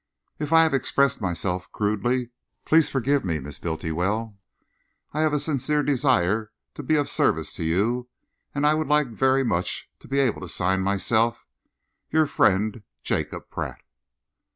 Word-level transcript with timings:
If 0.39 0.51
I 0.51 0.63
have 0.63 0.73
expressed 0.73 1.21
myself 1.21 1.71
crudely, 1.71 2.31
please 2.65 2.89
forgive 2.89 3.23
me, 3.23 3.37
Miss 3.39 3.59
Bultiwell. 3.59 4.35
I 5.13 5.19
have 5.21 5.31
a 5.31 5.39
sincere 5.39 5.83
desire 5.83 6.51
to 6.73 6.81
be 6.81 6.95
of 6.95 7.07
service 7.07 7.53
to 7.53 7.63
you, 7.63 8.09
and 8.55 8.65
I 8.65 8.73
would 8.73 8.87
like 8.87 9.09
very 9.09 9.43
much 9.43 9.91
to 9.99 10.07
be 10.07 10.17
able 10.17 10.41
to 10.41 10.47
sign 10.49 10.81
myself 10.81 11.45
Your 12.09 12.25
friend, 12.25 12.81
Jacob 13.03 13.51
Pratt. 13.51 13.83